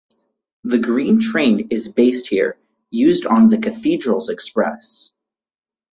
"The 0.63 0.79
Green 0.79 1.21
Train" 1.21 1.67
is 1.69 1.87
based 1.93 2.27
here, 2.27 2.57
used 2.89 3.27
on 3.27 3.49
"The 3.49 3.59
Cathedrals 3.59 4.29
Express". 4.29 5.11